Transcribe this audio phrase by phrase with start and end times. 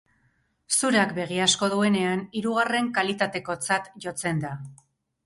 [0.77, 4.55] Zurak begi asko duenean hirugarren kalitatekotzat jotzen da.